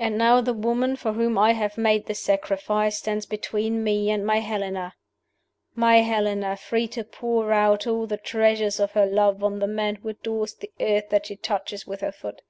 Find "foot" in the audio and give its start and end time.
12.10-12.42